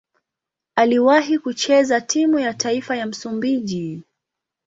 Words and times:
Aliwahi 0.75 1.39
kucheza 1.39 2.01
timu 2.01 2.39
ya 2.39 2.53
taifa 2.53 2.95
ya 2.95 3.05
Msumbiji. 3.05 4.03